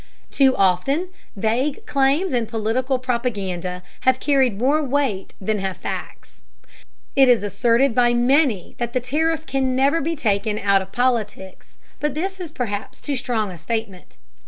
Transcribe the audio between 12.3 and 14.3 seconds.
is perhaps too strong a statement.